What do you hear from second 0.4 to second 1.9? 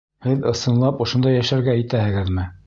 ысынлап ошонда йәшәргә